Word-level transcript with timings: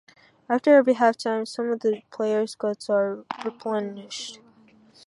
After 0.49 0.73
every 0.75 0.93
half-time, 0.95 1.45
some 1.45 1.69
of 1.69 1.81
the 1.81 2.01
player's 2.09 2.55
guts 2.55 2.89
are 2.89 3.23
replenished. 3.45 4.39